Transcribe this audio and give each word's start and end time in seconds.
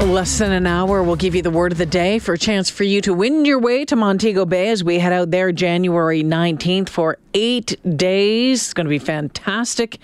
Less 0.00 0.38
than 0.38 0.52
an 0.52 0.66
hour, 0.66 1.02
we'll 1.02 1.16
give 1.16 1.34
you 1.34 1.42
the 1.42 1.50
word 1.50 1.70
of 1.70 1.78
the 1.78 1.86
day 1.86 2.18
for 2.18 2.32
a 2.34 2.38
chance 2.38 2.68
for 2.68 2.82
you 2.82 3.00
to 3.02 3.14
win 3.14 3.44
your 3.44 3.58
way 3.58 3.84
to 3.84 3.94
Montego 3.94 4.44
Bay 4.44 4.68
as 4.70 4.82
we 4.82 4.98
head 4.98 5.12
out 5.12 5.30
there 5.30 5.52
January 5.52 6.24
19th 6.24 6.88
for 6.88 7.18
eight 7.34 7.76
days. 7.96 8.62
It's 8.62 8.72
going 8.74 8.86
to 8.86 8.90
be 8.90 8.98
fantastic. 8.98 9.98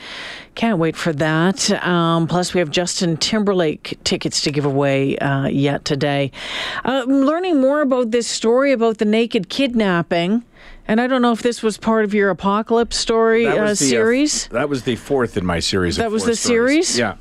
Can't 0.54 0.78
wait 0.78 0.94
for 0.94 1.12
that. 1.14 1.70
Um, 1.84 2.26
plus, 2.28 2.54
we 2.54 2.60
have 2.60 2.70
Justin 2.70 3.16
Timberlake 3.16 3.98
tickets 4.04 4.40
to 4.42 4.52
give 4.52 4.64
away 4.64 5.18
uh, 5.18 5.46
yet 5.48 5.84
today. 5.84 6.30
Uh, 6.84 7.02
I'm 7.04 7.22
learning 7.22 7.60
more 7.60 7.80
about 7.80 8.10
this 8.12 8.26
story 8.28 8.72
about 8.72 8.98
the 8.98 9.04
naked 9.04 9.48
kidnapping. 9.48 10.44
And 10.86 11.00
I 11.00 11.06
don't 11.06 11.22
know 11.22 11.32
if 11.32 11.42
this 11.42 11.62
was 11.62 11.76
part 11.76 12.04
of 12.04 12.14
your 12.14 12.30
apocalypse 12.30 12.96
story 12.96 13.44
That 13.44 13.58
uh, 13.58 13.64
the, 13.64 13.70
uh, 13.72 13.74
series. 13.74 14.48
that 14.48 14.68
was 14.68 14.84
the 14.84 14.96
fourth 14.96 15.36
in 15.36 15.44
my 15.44 15.58
series. 15.60 15.98
of 15.98 16.04
That 16.04 16.10
was 16.12 16.24
the 16.24 16.36
stories. 16.36 16.88
series? 16.88 16.98
Yeah. 16.98 17.16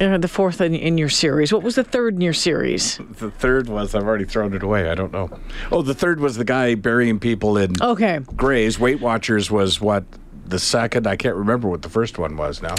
Uh, 0.00 0.16
the 0.18 0.28
fourth 0.28 0.60
in, 0.60 0.74
in 0.74 0.96
your 0.96 1.08
series. 1.08 1.52
What 1.52 1.62
was 1.62 1.74
the 1.74 1.82
third 1.84 2.14
in 2.14 2.20
your 2.20 2.32
series? 2.32 2.98
The 3.18 3.30
third 3.32 3.68
was 3.68 3.94
I've 3.94 4.04
already 4.04 4.24
thrown 4.24 4.54
it 4.54 4.62
away. 4.62 4.88
I 4.88 4.94
don't 4.94 5.12
know. 5.12 5.28
Oh, 5.72 5.82
the 5.82 5.94
third 5.94 6.20
was 6.20 6.36
the 6.36 6.44
guy 6.44 6.74
burying 6.76 7.18
people 7.18 7.56
in 7.56 7.72
Okay. 7.82 8.20
graves. 8.36 8.78
Weight 8.78 9.00
Watchers 9.00 9.50
was 9.50 9.80
what 9.80 10.04
the 10.46 10.58
second. 10.60 11.06
I 11.06 11.16
can't 11.16 11.34
remember 11.36 11.68
what 11.68 11.82
the 11.82 11.88
first 11.88 12.16
one 12.18 12.36
was 12.36 12.62
now. 12.62 12.74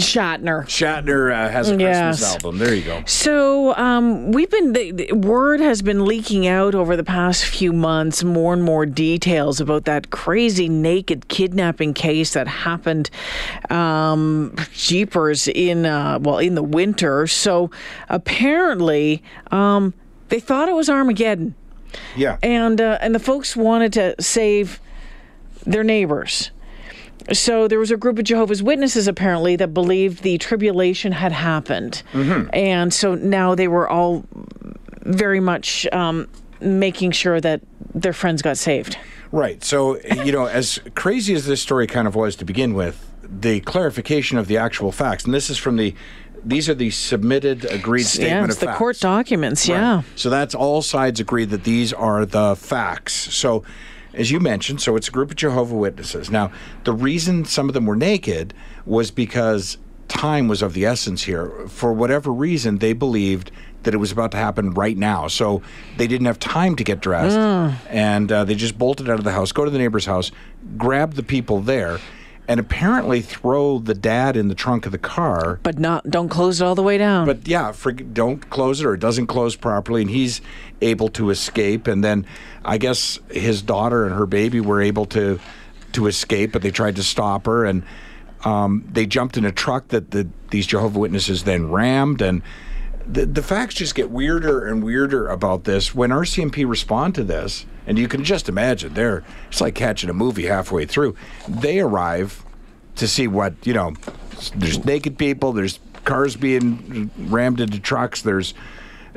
Shatner. 0.00 0.64
Shatner 0.66 1.32
uh, 1.32 1.48
has 1.50 1.70
a 1.70 1.76
Yes. 1.76 2.18
Christmas 2.20 2.34
album. 2.34 2.58
There 2.58 2.74
you 2.74 2.82
go. 2.82 3.02
So 3.06 3.74
um, 3.76 4.32
we've 4.32 4.50
been 4.50 4.72
the, 4.72 4.90
the 4.92 5.12
word 5.12 5.60
has 5.60 5.82
been 5.82 6.04
leaking 6.04 6.46
out 6.46 6.74
over 6.74 6.96
the 6.96 7.04
past 7.04 7.44
few 7.44 7.72
months, 7.72 8.22
more 8.24 8.52
and 8.52 8.62
more 8.62 8.86
details 8.86 9.60
about 9.60 9.84
that 9.84 10.10
crazy 10.10 10.68
naked 10.68 11.28
kidnapping 11.28 11.94
case 11.94 12.32
that 12.34 12.46
happened, 12.48 13.10
um, 13.70 14.54
jeepers 14.72 15.48
in 15.48 15.86
uh, 15.86 16.18
well 16.20 16.38
in 16.38 16.54
the 16.54 16.62
winter. 16.62 17.26
So 17.26 17.70
apparently 18.08 19.22
um, 19.50 19.94
they 20.28 20.40
thought 20.40 20.68
it 20.68 20.74
was 20.74 20.88
Armageddon, 20.88 21.54
Yeah. 22.16 22.38
and 22.42 22.80
uh, 22.80 22.98
and 23.00 23.14
the 23.14 23.18
folks 23.20 23.54
wanted 23.56 23.92
to 23.94 24.14
save 24.20 24.80
their 25.66 25.84
neighbors. 25.84 26.50
So 27.32 27.68
there 27.68 27.78
was 27.78 27.90
a 27.90 27.96
group 27.96 28.18
of 28.18 28.24
Jehovah's 28.24 28.62
Witnesses 28.62 29.08
apparently 29.08 29.56
that 29.56 29.72
believed 29.72 30.22
the 30.22 30.36
tribulation 30.38 31.12
had 31.12 31.32
happened, 31.32 32.02
and 32.12 32.92
so 32.92 33.14
now 33.14 33.54
they 33.54 33.68
were 33.68 33.88
all 33.88 34.24
very 35.02 35.40
much 35.40 35.86
um, 35.92 36.28
making 36.60 37.12
sure 37.12 37.40
that 37.40 37.60
their 37.94 38.12
friends 38.12 38.42
got 38.42 38.58
saved. 38.58 38.98
Right. 39.32 39.62
So, 39.64 39.98
you 40.00 40.32
know, 40.32 40.46
as 40.46 40.80
crazy 40.94 41.34
as 41.34 41.46
this 41.46 41.60
story 41.60 41.86
kind 41.86 42.06
of 42.06 42.14
was 42.14 42.36
to 42.36 42.44
begin 42.44 42.74
with, 42.74 43.10
the 43.22 43.60
clarification 43.60 44.38
of 44.38 44.46
the 44.46 44.58
actual 44.58 44.92
facts, 44.92 45.24
and 45.24 45.34
this 45.34 45.50
is 45.50 45.58
from 45.58 45.76
the, 45.76 45.94
these 46.44 46.68
are 46.68 46.74
the 46.74 46.90
submitted 46.90 47.64
agreed 47.64 48.02
yeah, 48.02 48.06
statement 48.06 48.44
it's 48.46 48.56
of 48.56 48.60
the 48.60 48.66
facts. 48.66 48.78
court 48.78 49.00
documents. 49.00 49.66
Yeah. 49.66 50.02
So 50.14 50.30
that's 50.30 50.54
all 50.54 50.82
sides 50.82 51.20
agree 51.20 51.46
that 51.46 51.64
these 51.64 51.92
are 51.92 52.24
the 52.26 52.54
facts. 52.54 53.14
So, 53.14 53.64
as 54.14 54.30
you 54.30 54.40
mentioned, 54.40 54.80
so 54.80 54.96
it's 54.96 55.08
a 55.08 55.10
group 55.10 55.30
of 55.30 55.36
Jehovah 55.36 55.74
Witnesses. 55.74 56.30
Now, 56.30 56.50
the 56.84 56.92
reason 56.92 57.44
some 57.44 57.68
of 57.68 57.74
them 57.74 57.86
were 57.86 57.96
naked 57.96 58.54
was 58.86 59.10
because 59.10 59.78
time 60.08 60.48
was 60.48 60.62
of 60.62 60.74
the 60.74 60.84
essence 60.86 61.24
here. 61.24 61.50
For 61.68 61.92
whatever 61.92 62.32
reason, 62.32 62.78
they 62.78 62.92
believed 62.92 63.50
that 63.82 63.94
it 63.94 63.98
was 63.98 64.12
about 64.12 64.30
to 64.30 64.36
happen 64.36 64.70
right 64.72 64.96
now. 64.96 65.28
So 65.28 65.62
they 65.96 66.06
didn't 66.06 66.26
have 66.26 66.38
time 66.38 66.76
to 66.76 66.84
get 66.84 67.00
dressed. 67.00 67.36
And 67.88 68.32
uh, 68.32 68.44
they 68.44 68.54
just 68.54 68.78
bolted 68.78 69.10
out 69.10 69.18
of 69.18 69.24
the 69.24 69.32
house, 69.32 69.52
go 69.52 69.64
to 69.64 69.70
the 69.70 69.78
neighbor's 69.78 70.06
house, 70.06 70.30
grab 70.76 71.14
the 71.14 71.22
people 71.22 71.60
there, 71.60 71.98
and 72.46 72.60
apparently 72.60 73.22
throw 73.22 73.78
the 73.78 73.94
dad 73.94 74.36
in 74.36 74.48
the 74.48 74.54
trunk 74.54 74.86
of 74.86 74.92
the 74.92 74.98
car. 74.98 75.60
But 75.62 75.78
not 75.78 76.10
don't 76.10 76.28
close 76.28 76.60
it 76.60 76.64
all 76.64 76.74
the 76.74 76.82
way 76.82 76.98
down. 76.98 77.26
But 77.26 77.46
yeah, 77.48 77.72
for, 77.72 77.92
don't 77.92 78.48
close 78.50 78.80
it 78.80 78.86
or 78.86 78.94
it 78.94 79.00
doesn't 79.00 79.26
close 79.26 79.56
properly, 79.56 80.02
and 80.02 80.10
he's 80.10 80.40
able 80.80 81.08
to 81.10 81.30
escape. 81.30 81.86
And 81.86 82.04
then 82.04 82.26
I 82.64 82.78
guess 82.78 83.18
his 83.30 83.62
daughter 83.62 84.04
and 84.04 84.14
her 84.14 84.26
baby 84.26 84.60
were 84.60 84.82
able 84.82 85.06
to 85.06 85.40
to 85.92 86.06
escape, 86.06 86.52
but 86.52 86.62
they 86.62 86.70
tried 86.70 86.96
to 86.96 87.02
stop 87.02 87.46
her, 87.46 87.64
and 87.64 87.84
um, 88.44 88.86
they 88.92 89.06
jumped 89.06 89.36
in 89.36 89.44
a 89.44 89.52
truck 89.52 89.88
that 89.88 90.10
the, 90.10 90.28
these 90.50 90.66
Jehovah 90.66 90.98
Witnesses 90.98 91.44
then 91.44 91.70
rammed, 91.70 92.20
and 92.20 92.42
the, 93.06 93.26
the 93.26 93.42
facts 93.42 93.74
just 93.74 93.94
get 93.94 94.10
weirder 94.10 94.66
and 94.66 94.82
weirder 94.82 95.28
about 95.28 95.64
this. 95.64 95.94
When 95.94 96.10
RCMP 96.10 96.68
respond 96.68 97.14
to 97.16 97.24
this, 97.24 97.66
and 97.86 97.98
you 97.98 98.08
can 98.08 98.24
just 98.24 98.48
imagine, 98.48 98.94
they're 98.94 99.24
it's 99.48 99.60
like 99.60 99.74
catching 99.74 100.08
a 100.10 100.14
movie 100.14 100.46
halfway 100.46 100.86
through. 100.86 101.14
They 101.48 101.80
arrive 101.80 102.44
to 102.96 103.06
see 103.06 103.26
what 103.26 103.54
you 103.64 103.74
know. 103.74 103.94
There's 104.54 104.84
naked 104.84 105.16
people. 105.18 105.52
There's 105.52 105.78
cars 106.04 106.36
being 106.36 107.10
rammed 107.16 107.60
into 107.60 107.78
trucks. 107.78 108.22
There's 108.22 108.54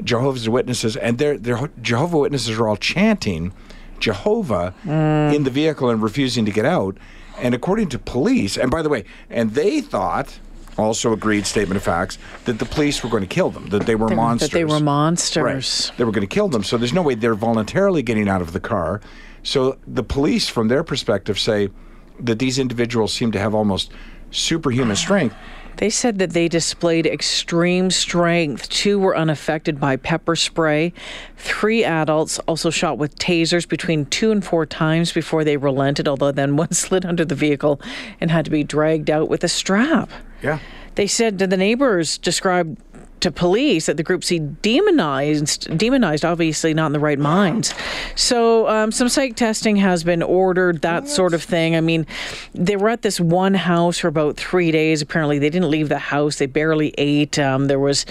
Jehovah's 0.03 0.47
Witnesses, 0.47 0.95
and 0.95 1.17
they're, 1.17 1.37
they're 1.37 1.69
Jehovah 1.81 2.19
Witnesses 2.19 2.59
are 2.59 2.67
all 2.67 2.77
chanting 2.77 3.53
Jehovah 3.99 4.73
mm. 4.83 5.33
in 5.33 5.43
the 5.43 5.49
vehicle 5.49 5.89
and 5.89 6.01
refusing 6.01 6.45
to 6.45 6.51
get 6.51 6.65
out. 6.65 6.97
And 7.39 7.53
according 7.53 7.89
to 7.89 7.99
police, 7.99 8.57
and 8.57 8.71
by 8.71 8.81
the 8.81 8.89
way, 8.89 9.05
and 9.29 9.53
they 9.53 9.81
thought, 9.81 10.39
also 10.77 11.13
agreed 11.13 11.45
statement 11.45 11.77
of 11.77 11.83
facts, 11.83 12.17
that 12.45 12.59
the 12.59 12.65
police 12.65 13.03
were 13.03 13.09
going 13.09 13.23
to 13.23 13.27
kill 13.27 13.49
them, 13.49 13.67
that 13.69 13.85
they 13.85 13.95
were 13.95 14.09
They- 14.09 14.15
monsters. 14.15 14.49
That 14.49 14.55
they 14.57 14.65
were 14.65 14.75
Right. 14.75 14.83
monsters. 14.83 15.91
They 15.97 16.03
were 16.03 16.11
going 16.11 16.27
to 16.27 16.33
kill 16.33 16.47
them. 16.49 16.63
So 16.63 16.77
there's 16.77 16.93
no 16.93 17.01
way 17.01 17.15
they're 17.15 17.35
voluntarily 17.35 18.03
getting 18.03 18.29
out 18.29 18.41
of 18.41 18.53
the 18.53 18.59
car. 18.59 19.01
So 19.43 19.77
the 19.87 20.03
police, 20.03 20.47
from 20.49 20.67
their 20.67 20.83
perspective, 20.83 21.39
say 21.39 21.69
that 22.19 22.39
these 22.39 22.59
individuals 22.59 23.13
seem 23.13 23.31
to 23.31 23.39
have 23.39 23.53
almost 23.55 23.91
superhuman 24.31 24.95
strength. 24.95 25.35
They 25.77 25.91
said 25.91 26.17
that 26.17 26.31
they 26.31 26.47
displayed 26.47 27.05
extreme 27.05 27.91
strength. 27.91 28.67
Two 28.69 28.97
were 28.97 29.15
unaffected 29.15 29.79
by 29.79 29.95
pepper 29.95 30.35
spray. 30.35 30.91
Three 31.37 31.83
adults 31.83 32.39
also 32.39 32.71
shot 32.71 32.97
with 32.97 33.17
tasers 33.17 33.67
between 33.67 34.07
two 34.07 34.31
and 34.31 34.43
four 34.43 34.65
times 34.65 35.11
before 35.11 35.43
they 35.43 35.55
relented, 35.55 36.07
although 36.07 36.31
then 36.31 36.57
one 36.57 36.71
slid 36.73 37.05
under 37.05 37.23
the 37.23 37.35
vehicle 37.35 37.79
and 38.19 38.31
had 38.31 38.45
to 38.45 38.51
be 38.51 38.63
dragged 38.63 39.11
out 39.11 39.29
with 39.29 39.43
a 39.43 39.47
strap. 39.47 40.09
Yeah. 40.41 40.59
They 40.95 41.05
said 41.05 41.37
that 41.37 41.51
the 41.51 41.57
neighbors 41.57 42.17
described 42.17 42.79
to 43.19 43.31
police 43.31 43.87
that 43.87 43.97
the 43.97 44.03
group 44.03 44.23
seemed 44.23 44.61
demonized, 44.61 45.75
demonized, 45.77 46.23
obviously 46.23 46.73
not 46.73 46.87
in 46.87 46.91
the 46.93 46.99
right 46.99 47.19
minds. 47.19 47.73
So 48.15 48.67
um, 48.67 48.91
some 48.91 49.09
psych 49.09 49.35
testing 49.35 49.75
has 49.77 50.03
been 50.03 50.21
ordered, 50.21 50.81
that 50.81 51.07
sort 51.07 51.33
of 51.33 51.41
thing. 51.43 51.75
I 51.75 51.81
mean, 51.81 52.05
they 52.53 52.75
were 52.75 52.89
at 52.89 53.01
this 53.01 53.19
one 53.19 53.53
house 53.55 53.97
for 53.97 54.07
about 54.07 54.37
three 54.37 54.71
days. 54.71 55.01
Apparently, 55.01 55.39
they 55.39 55.49
didn't 55.49 55.69
leave 55.71 55.89
the 55.89 55.97
house. 55.97 56.37
They 56.37 56.45
barely 56.45 56.93
ate. 56.97 57.39
Um, 57.39 57.67
there 57.67 57.79
was. 57.79 58.05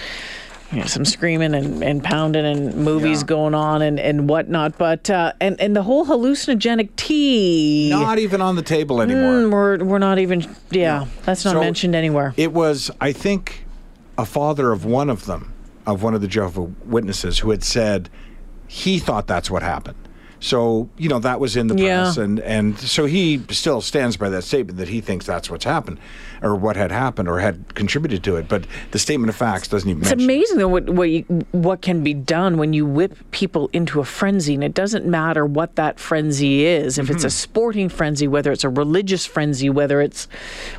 You 0.69 0.79
know, 0.79 0.85
some 0.85 1.05
screaming 1.05 1.55
and, 1.55 1.81
and 1.81 2.03
pounding 2.03 2.45
and 2.45 2.75
movies 2.75 3.21
Yeah. 3.21 3.27
going 3.27 3.53
on 3.55 3.81
and, 3.81 3.97
and 4.01 4.27
whatnot, 4.27 4.77
but 4.77 5.09
uh, 5.09 5.31
and 5.39 5.57
and 5.61 5.73
the 5.73 5.83
whole 5.83 6.05
hallucinogenic 6.05 6.89
tea. 6.97 7.87
Not 7.89 8.19
even 8.19 8.41
on 8.41 8.57
the 8.57 8.61
table 8.61 9.01
anymore. 9.01 9.31
Mm, 9.31 9.49
we're 9.53 9.77
we're 9.85 9.97
not 9.97 10.19
even 10.19 10.45
yeah. 10.69 11.05
That's 11.23 11.45
not 11.45 11.53
So- 11.53 11.61
mentioned 11.61 11.95
anywhere. 11.95 12.33
It 12.35 12.51
was, 12.51 12.91
I 12.99 13.13
think, 13.13 13.63
a 14.17 14.25
father 14.25 14.71
of 14.71 14.85
one 14.85 15.09
of 15.09 15.25
them, 15.25 15.53
of 15.85 16.03
one 16.03 16.13
of 16.13 16.21
the 16.21 16.27
Jehovah 16.27 16.71
Witnesses, 16.85 17.39
who 17.39 17.51
had 17.51 17.63
said 17.63 18.09
he 18.67 18.99
thought 18.99 19.27
that's 19.27 19.49
what 19.49 19.63
happened. 19.63 20.06
So 20.39 20.89
you 20.97 21.09
know 21.09 21.19
that 21.19 21.39
was 21.39 21.55
in 21.55 21.67
the 21.67 21.75
Yeah. 21.75 22.03
press, 22.03 22.17
and 22.17 22.39
and 22.41 22.77
so 22.79 23.05
he 23.05 23.41
still 23.49 23.81
stands 23.81 24.17
by 24.17 24.29
that 24.29 24.43
statement 24.43 24.77
that 24.77 24.87
he 24.89 25.01
thinks 25.01 25.25
that's 25.25 25.49
what's 25.49 25.65
happened, 25.65 25.97
or 26.43 26.55
what 26.55 26.75
had 26.75 26.91
happened, 26.91 27.27
or 27.27 27.39
had 27.39 27.73
contributed 27.73 28.23
to 28.25 28.35
it. 28.35 28.47
But 28.47 28.65
the 28.91 28.99
statement 28.99 29.29
of 29.29 29.35
facts 29.35 29.67
doesn't 29.67 29.89
even. 29.89 30.03
It's 30.03 30.11
amazing 30.11 30.57
though 30.59 30.67
what 30.67 30.89
what, 30.89 31.09
you, 31.09 31.23
what 31.51 31.81
can 31.81 32.03
be 32.03 32.13
done 32.13 32.57
when 32.57 32.73
you 32.73 32.85
whip 32.85 33.17
people 33.31 33.69
into 33.73 33.99
a 33.99 34.05
frenzy, 34.05 34.53
and 34.53 34.63
it 34.63 34.73
doesn't 34.75 35.05
matter 35.07 35.45
what 35.45 35.75
that 35.75 35.99
frenzy 35.99 36.65
is. 36.65 36.97
If 36.97 37.09
it's 37.09 37.17
Mm-hmm. 37.19 37.27
a 37.27 37.29
sporting 37.31 37.89
frenzy, 37.89 38.27
whether 38.27 38.51
it's 38.51 38.63
a 38.63 38.69
religious 38.69 39.25
frenzy, 39.25 39.69
whether 39.71 40.01
it's 40.01 40.27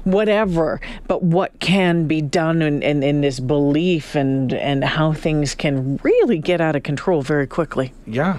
whatever, 0.04 0.80
but 1.06 1.22
what 1.22 1.58
can 1.60 2.06
be 2.06 2.20
done 2.22 2.62
in, 2.62 2.82
in, 2.82 3.02
in 3.02 3.20
this 3.20 3.40
belief 3.40 4.14
and 4.14 4.52
and 4.52 4.84
how 4.84 5.12
things 5.12 5.54
can 5.54 5.98
really 6.02 6.38
get 6.38 6.60
out 6.60 6.76
of 6.76 6.82
control 6.84 7.22
very 7.22 7.46
quickly. 7.46 7.92
Yeah. 8.06 8.38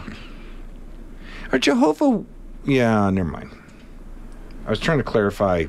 Are 1.52 1.60
Jehovah? 1.60 2.24
Yeah, 2.66 3.10
never 3.10 3.30
mind. 3.30 3.52
I 4.66 4.70
was 4.70 4.80
trying 4.80 5.00
to 5.00 5.04
clarify 5.04 5.66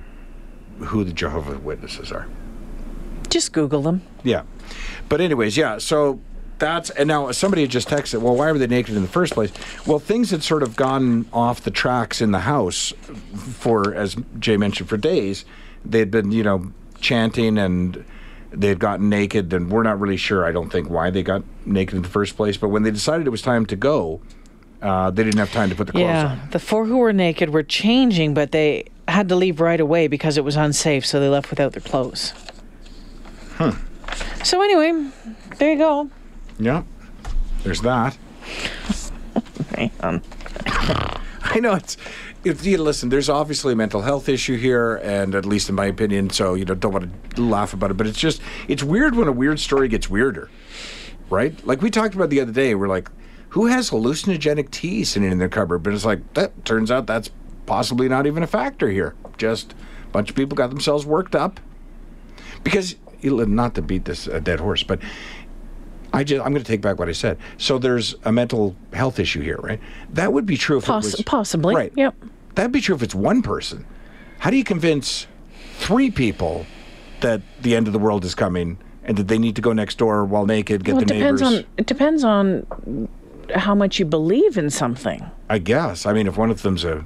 who 0.78 1.04
the 1.04 1.12
Jehovah 1.12 1.58
Witnesses 1.58 2.12
are. 2.12 2.26
Just 3.28 3.52
Google 3.52 3.82
them. 3.82 4.02
Yeah. 4.22 4.42
But 5.08 5.20
anyways, 5.20 5.56
yeah. 5.56 5.78
So 5.78 6.20
that's 6.58 6.90
and 6.90 7.08
now 7.08 7.30
somebody 7.32 7.62
had 7.62 7.70
just 7.70 7.88
texted. 7.88 8.20
Well, 8.20 8.36
why 8.36 8.52
were 8.52 8.58
they 8.58 8.66
naked 8.66 8.94
in 8.94 9.02
the 9.02 9.08
first 9.08 9.32
place? 9.32 9.52
Well, 9.86 9.98
things 9.98 10.30
had 10.30 10.42
sort 10.42 10.62
of 10.62 10.76
gone 10.76 11.26
off 11.32 11.62
the 11.62 11.70
tracks 11.70 12.20
in 12.20 12.32
the 12.32 12.40
house 12.40 12.92
for, 13.34 13.94
as 13.94 14.16
Jay 14.38 14.56
mentioned, 14.56 14.88
for 14.88 14.96
days. 14.96 15.44
They 15.84 16.00
had 16.00 16.10
been, 16.10 16.32
you 16.32 16.42
know, 16.42 16.72
chanting 17.00 17.56
and 17.56 18.04
they 18.50 18.68
had 18.68 18.80
gotten 18.80 19.08
naked, 19.08 19.52
and 19.52 19.70
we're 19.70 19.84
not 19.84 20.00
really 20.00 20.16
sure. 20.16 20.44
I 20.44 20.52
don't 20.52 20.70
think 20.70 20.90
why 20.90 21.10
they 21.10 21.22
got 21.22 21.42
naked 21.64 21.94
in 21.94 22.02
the 22.02 22.08
first 22.08 22.36
place. 22.36 22.56
But 22.56 22.68
when 22.68 22.82
they 22.82 22.90
decided 22.90 23.26
it 23.26 23.30
was 23.30 23.42
time 23.42 23.64
to 23.66 23.76
go, 23.76 24.20
Uh, 24.82 25.10
they 25.10 25.22
didn't 25.24 25.38
have 25.38 25.52
time 25.52 25.68
to 25.68 25.74
put 25.76 25.86
the 25.86 25.92
clothes 25.92 26.02
Yeah, 26.04 26.26
on. 26.32 26.48
the 26.52 26.58
four 26.58 26.86
who 26.86 26.96
were 26.98 27.12
naked 27.12 27.50
were 27.50 27.62
changing, 27.62 28.32
but 28.34 28.50
they 28.52 28.84
had 29.08 29.28
to 29.28 29.36
leave 29.36 29.60
right 29.60 29.80
away 29.80 30.06
because 30.08 30.38
it 30.38 30.44
was 30.44 30.56
unsafe, 30.56 31.04
so 31.04 31.20
they 31.20 31.28
left 31.28 31.50
without 31.50 31.72
their 31.72 31.82
clothes. 31.82 32.30
Hmm. 33.56 33.70
So 34.42 34.62
anyway, 34.62 35.10
there 35.58 35.72
you 35.72 35.78
go. 35.78 36.10
Yeah, 36.58 36.82
there's 37.62 37.82
that. 37.82 38.16
I 41.42 41.58
know 41.60 41.74
it's. 41.74 41.96
If 42.42 42.64
you 42.64 42.78
listen, 42.78 43.10
there's 43.10 43.28
obviously 43.28 43.74
a 43.74 43.76
mental 43.76 44.00
health 44.00 44.28
issue 44.28 44.56
here, 44.56 44.96
and 44.96 45.34
at 45.34 45.44
least 45.44 45.68
in 45.68 45.74
my 45.74 45.86
opinion, 45.86 46.30
so 46.30 46.54
you 46.54 46.64
know, 46.64 46.74
don't 46.74 46.92
want 46.92 47.34
to 47.34 47.42
laugh 47.42 47.74
about 47.74 47.90
it. 47.90 47.98
But 47.98 48.06
it's 48.06 48.18
just, 48.18 48.40
it's 48.66 48.82
weird 48.82 49.14
when 49.14 49.28
a 49.28 49.32
weird 49.32 49.60
story 49.60 49.88
gets 49.88 50.08
weirder, 50.08 50.48
right? 51.28 51.54
Like 51.66 51.82
we 51.82 51.90
talked 51.90 52.14
about 52.14 52.30
the 52.30 52.40
other 52.40 52.52
day, 52.52 52.74
we're 52.74 52.88
like, 52.88 53.10
who 53.50 53.66
has 53.66 53.90
hallucinogenic 53.90 54.70
tea 54.70 55.04
sitting 55.04 55.30
in 55.30 55.38
their 55.38 55.48
cupboard? 55.48 55.82
But 55.82 55.94
it's 55.94 56.04
like 56.04 56.34
that 56.34 56.64
turns 56.64 56.90
out 56.90 57.06
that's 57.06 57.30
possibly 57.66 58.08
not 58.08 58.26
even 58.26 58.42
a 58.42 58.46
factor 58.46 58.88
here. 58.90 59.14
Just 59.38 59.72
a 59.72 60.10
bunch 60.12 60.30
of 60.30 60.36
people 60.36 60.56
got 60.56 60.70
themselves 60.70 61.06
worked 61.06 61.34
up 61.34 61.60
because 62.64 62.96
not 63.22 63.74
to 63.74 63.82
beat 63.82 64.04
this 64.06 64.26
a 64.26 64.40
dead 64.40 64.60
horse, 64.60 64.82
but 64.82 64.98
I 66.12 66.24
just 66.24 66.44
I'm 66.44 66.52
going 66.52 66.62
to 66.64 66.68
take 66.68 66.80
back 66.80 66.98
what 66.98 67.08
I 67.08 67.12
said. 67.12 67.38
So 67.58 67.78
there's 67.78 68.14
a 68.24 68.32
mental 68.32 68.74
health 68.92 69.18
issue 69.18 69.40
here, 69.42 69.58
right? 69.62 69.80
That 70.10 70.32
would 70.32 70.46
be 70.46 70.56
true 70.56 70.78
if 70.78 70.86
Poss- 70.86 71.12
was 71.12 71.22
possibly. 71.22 71.74
right. 71.74 71.92
Yep. 71.96 72.14
That'd 72.54 72.72
be 72.72 72.80
true 72.80 72.94
if 72.96 73.02
it's 73.02 73.14
one 73.14 73.42
person. 73.42 73.86
How 74.40 74.50
do 74.50 74.56
you 74.56 74.64
convince 74.64 75.26
three 75.78 76.10
people 76.10 76.66
that 77.20 77.42
the 77.60 77.76
end 77.76 77.86
of 77.86 77.92
the 77.92 77.98
world 77.98 78.24
is 78.24 78.34
coming 78.34 78.78
and 79.04 79.16
that 79.16 79.28
they 79.28 79.38
need 79.38 79.54
to 79.56 79.62
go 79.62 79.72
next 79.72 79.98
door 79.98 80.24
while 80.24 80.46
naked, 80.46 80.82
get 80.84 80.94
Well, 80.94 81.02
it 81.02 81.08
the 81.08 81.14
depends 81.14 81.42
neighbors? 81.42 81.58
on 81.64 81.70
it 81.76 81.86
depends 81.86 82.24
on 82.24 83.08
how 83.54 83.74
much 83.74 83.98
you 83.98 84.04
believe 84.04 84.56
in 84.58 84.70
something. 84.70 85.30
I 85.48 85.58
guess. 85.58 86.06
I 86.06 86.12
mean, 86.12 86.26
if 86.26 86.36
one 86.36 86.50
of 86.50 86.62
them's 86.62 86.84
a 86.84 87.04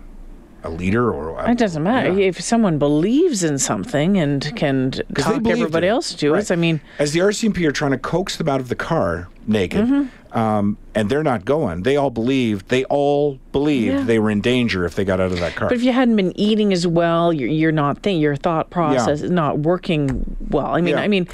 a 0.62 0.70
leader 0.70 1.12
or 1.12 1.38
a, 1.38 1.50
It 1.50 1.58
doesn't 1.58 1.82
matter 1.82 2.10
Yeah. 2.10 2.28
if 2.28 2.40
someone 2.40 2.78
believes 2.78 3.44
in 3.44 3.58
something 3.58 4.16
and 4.16 4.50
can 4.56 4.92
talk 5.14 5.46
everybody 5.46 5.86
else 5.88 6.14
to 6.14 6.32
Right. 6.32 6.42
it. 6.42 6.50
I 6.50 6.56
mean, 6.56 6.80
as 6.98 7.12
the 7.12 7.20
RCMP 7.20 7.66
are 7.66 7.70
trying 7.70 7.90
to 7.90 7.98
coax 7.98 8.36
them 8.38 8.48
out 8.48 8.60
of 8.60 8.70
the 8.70 8.74
car 8.74 9.28
naked, 9.46 9.84
Mm-hmm. 9.84 10.38
um, 10.38 10.78
and 10.94 11.10
they're 11.10 11.22
not 11.22 11.44
going. 11.44 11.82
They 11.82 11.98
all 11.98 12.08
believed. 12.08 12.70
They 12.70 12.84
all 12.84 13.38
believed 13.52 13.94
Yeah. 13.94 14.04
they 14.04 14.18
were 14.18 14.30
in 14.30 14.40
danger 14.40 14.86
if 14.86 14.94
they 14.94 15.04
got 15.04 15.20
out 15.20 15.32
of 15.32 15.40
that 15.40 15.54
car. 15.54 15.68
but 15.68 15.76
if 15.76 15.82
you 15.84 15.92
hadn't 15.92 16.16
been 16.16 16.32
eating 16.34 16.72
as 16.72 16.86
well, 16.86 17.30
you're, 17.30 17.50
you're 17.50 17.70
not 17.72 17.98
think 17.98 18.22
your 18.22 18.34
thought 18.34 18.70
process 18.70 19.20
is 19.20 19.30
not 19.30 19.58
working 19.58 20.34
well. 20.48 20.68
I 20.74 20.80
mean, 20.80 20.94
Yeah. 20.96 21.02
I 21.02 21.08
mean, 21.08 21.28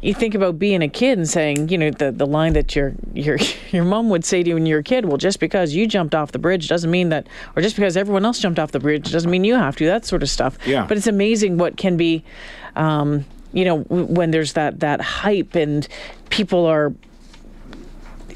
you 0.00 0.14
think 0.14 0.34
about 0.34 0.58
being 0.58 0.82
a 0.82 0.88
kid 0.88 1.18
and 1.18 1.28
saying, 1.28 1.68
you 1.70 1.78
know, 1.78 1.90
the, 1.90 2.12
the 2.12 2.26
line 2.26 2.52
that 2.52 2.76
your 2.76 2.94
your 3.14 3.36
your 3.70 3.84
mom 3.84 4.08
would 4.10 4.24
say 4.24 4.42
to 4.42 4.48
you 4.50 4.54
when 4.54 4.66
you're 4.66 4.78
a 4.80 4.82
kid, 4.84 5.04
well, 5.06 5.16
just 5.16 5.40
because 5.40 5.74
you 5.74 5.86
jumped 5.86 6.14
off 6.14 6.32
the 6.32 6.38
bridge 6.38 6.68
doesn't 6.68 6.90
mean 6.90 7.08
that, 7.08 7.26
or 7.56 7.62
just 7.62 7.76
because 7.76 7.96
everyone 7.96 8.24
else 8.24 8.38
jumped 8.38 8.58
off 8.58 8.70
the 8.72 8.80
bridge 8.80 9.10
doesn't 9.10 9.30
mean 9.30 9.44
you 9.44 9.54
have 9.56 9.76
to. 9.76 9.86
That 9.86 10.04
sort 10.04 10.22
of 10.22 10.30
stuff. 10.30 10.56
Yeah. 10.66 10.86
But 10.86 10.96
it's 10.96 11.06
amazing 11.06 11.58
what 11.58 11.76
can 11.76 11.96
be, 11.96 12.24
um, 12.76 13.24
you 13.52 13.64
know, 13.64 13.78
w- 13.84 14.04
when 14.06 14.30
there's 14.30 14.52
that 14.54 14.80
that 14.80 15.00
hype 15.00 15.54
and 15.54 15.86
people 16.30 16.66
are. 16.66 16.92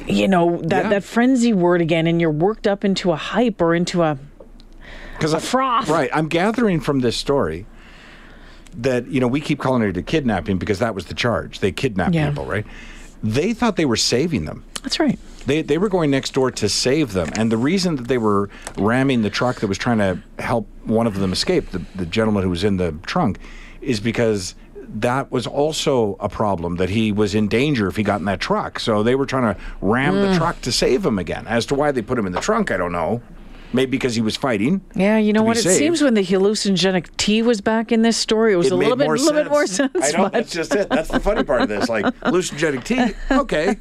You 0.06 0.26
know 0.26 0.60
that, 0.64 0.84
Yeah. 0.84 0.88
that 0.90 1.04
frenzy 1.04 1.52
word 1.52 1.80
again, 1.80 2.08
and 2.08 2.20
you're 2.20 2.30
worked 2.32 2.66
up 2.66 2.84
into 2.84 3.12
a 3.12 3.16
hype 3.16 3.60
or 3.62 3.72
into 3.72 4.02
a 4.02 4.18
Because 5.16 5.32
a 5.32 5.38
froth. 5.38 5.88
Right. 5.88 6.10
I'm 6.12 6.26
gathering 6.26 6.80
from 6.80 7.00
this 7.00 7.16
story 7.16 7.66
that, 8.76 9.06
you 9.08 9.20
know, 9.20 9.28
we 9.28 9.40
keep 9.40 9.58
calling 9.58 9.82
it 9.82 9.96
a 9.96 10.02
kidnapping 10.02 10.58
because 10.58 10.78
that 10.78 10.94
was 10.94 11.06
the 11.06 11.14
charge. 11.14 11.60
They 11.60 11.72
kidnapped 11.72 12.14
Yeah. 12.14 12.28
people, 12.28 12.46
right? 12.46 12.66
They 13.22 13.52
thought 13.52 13.76
they 13.76 13.84
were 13.84 13.96
saving 13.96 14.46
them. 14.46 14.64
That's 14.82 14.98
right. 14.98 15.18
They, 15.46 15.62
they 15.62 15.78
were 15.78 15.88
going 15.88 16.10
next 16.10 16.34
door 16.34 16.50
to 16.52 16.68
save 16.68 17.12
them. 17.12 17.28
And 17.36 17.50
the 17.52 17.56
reason 17.56 17.96
that 17.96 18.08
they 18.08 18.18
were 18.18 18.48
ramming 18.78 19.22
the 19.22 19.30
truck 19.30 19.60
that 19.60 19.66
was 19.66 19.78
trying 19.78 19.98
to 19.98 20.18
help 20.42 20.68
one 20.84 21.06
of 21.06 21.18
them 21.18 21.32
escape, 21.32 21.70
the, 21.70 21.82
the 21.94 22.06
gentleman 22.06 22.42
who 22.42 22.50
was 22.50 22.64
in 22.64 22.76
the 22.78 22.92
trunk, 23.06 23.38
is 23.80 24.00
because 24.00 24.54
that 24.94 25.30
was 25.30 25.46
also 25.46 26.16
a 26.20 26.28
problem 26.28 26.76
that 26.76 26.90
he 26.90 27.12
was 27.12 27.34
in 27.34 27.48
danger 27.48 27.86
if 27.88 27.96
he 27.96 28.02
got 28.02 28.20
in 28.20 28.26
that 28.26 28.40
truck. 28.40 28.78
So 28.80 29.02
they 29.02 29.14
were 29.14 29.26
trying 29.26 29.54
to 29.54 29.60
ram 29.80 30.14
Mm. 30.14 30.32
the 30.32 30.38
truck 30.38 30.60
to 30.62 30.72
save 30.72 31.04
him 31.06 31.18
again. 31.18 31.46
As 31.46 31.64
to 31.66 31.74
why 31.74 31.92
they 31.92 32.02
put 32.02 32.18
him 32.18 32.26
in 32.26 32.32
the 32.32 32.40
trunk, 32.40 32.70
I 32.70 32.76
don't 32.76 32.92
know. 32.92 33.22
Maybe 33.72 33.92
because 33.92 34.14
he 34.14 34.20
was 34.20 34.36
fighting. 34.36 34.82
Yeah, 34.94 35.16
you 35.18 35.32
know 35.32 35.42
what? 35.42 35.56
It 35.56 35.62
saved. 35.62 35.78
seems 35.78 36.02
when 36.02 36.14
the 36.14 36.22
hallucinogenic 36.24 37.16
tea 37.16 37.40
was 37.42 37.60
back 37.60 37.90
in 37.90 38.02
this 38.02 38.16
story, 38.16 38.52
it 38.52 38.56
was 38.56 38.66
it 38.66 38.72
a 38.72 38.76
little 38.76 38.96
bit, 38.96 39.06
more 39.06 39.16
little 39.16 39.32
bit 39.42 39.50
more 39.50 39.66
sense. 39.66 39.90
I 39.94 40.10
know 40.10 40.24
but- 40.24 40.32
that's 40.32 40.52
just 40.52 40.74
it. 40.74 40.88
That's 40.90 41.08
the 41.08 41.20
funny 41.20 41.42
part 41.42 41.62
of 41.62 41.68
this. 41.68 41.88
Like 41.88 42.04
hallucinogenic 42.20 42.84
tea, 42.84 43.14
okay, 43.30 43.78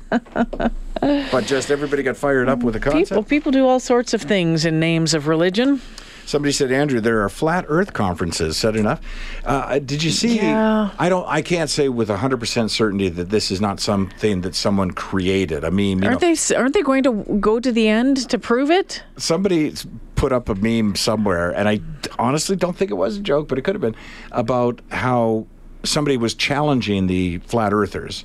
but 1.32 1.46
just 1.46 1.72
everybody 1.72 2.04
got 2.04 2.16
fired 2.16 2.48
up 2.48 2.60
with 2.64 2.76
the 2.76 2.80
concept. 2.80 3.10
people, 3.10 3.24
people 3.24 3.52
do 3.52 3.68
all 3.68 3.80
sorts 3.80 4.14
of 4.14 4.22
things 4.22 4.66
in 4.66 4.80
names 4.80 5.14
of 5.14 5.28
religion. 5.28 5.82
Somebody 6.26 6.52
said, 6.52 6.72
Andrew, 6.72 7.02
there 7.02 7.24
are 7.24 7.30
flat 7.30 7.66
Earth 7.68 7.94
conferences. 7.94 8.58
Said 8.58 8.76
enough. 8.76 9.02
Uh, 9.44 9.80
did 9.80 10.04
you 10.04 10.12
see? 10.12 10.38
Yeah. 10.38 10.92
I 10.98 11.10
don't. 11.10 11.28
I 11.28 11.42
can't 11.42 11.70
say 11.70 11.90
with 11.90 12.10
hundred 12.10 12.40
percent 12.40 12.72
certainty 12.72 13.10
that 13.10 13.30
this 13.30 13.52
is 13.52 13.60
not 13.60 13.80
something 13.80 14.42
that 14.42 14.56
someone 14.56 14.92
created. 14.92 15.64
I 15.66 15.70
mean, 15.70 16.00
you 16.00 16.08
Aren't 16.08 16.22
know, 16.22 16.36
they? 16.36 16.56
Aren't 16.56 16.74
they 16.74 16.82
going 16.84 17.04
to 17.04 17.24
go 17.40 17.60
to 17.60 17.72
the 17.72 17.88
end 17.88 18.30
to 18.30 18.38
prove 18.40 18.70
it? 18.72 19.04
somebody 19.18 19.74
put 20.16 20.32
up 20.32 20.50
a 20.50 20.56
meme 20.56 20.96
somewhere, 20.96 21.50
and 21.52 21.68
I 21.68 21.80
honestly 22.20 22.56
don't 22.56 22.76
think 22.76 22.92
it 22.92 22.96
was 22.96 23.18
a 23.18 23.22
joke, 23.22 23.48
but 23.48 23.58
it 23.58 23.64
could 23.64 23.76
have 23.76 23.82
been 23.82 23.96
about 24.32 24.80
how 24.92 25.48
somebody 25.84 26.16
was 26.18 26.36
challenging 26.36 27.08
the 27.08 27.40
flat 27.40 27.74
earthers, 27.74 28.24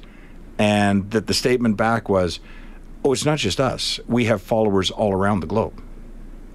and 0.58 1.10
that 1.12 1.26
the 1.26 1.34
statement 1.34 1.76
back 1.76 2.08
was, 2.08 2.38
"Oh, 3.04 3.12
it's 3.12 3.25
not 3.25 3.38
just 3.38 3.60
us. 3.60 3.98
We 4.06 4.26
have 4.26 4.43
followers 4.43 4.90
all 4.90 5.12
around 5.12 5.40
the 5.40 5.46
globe." 5.46 5.81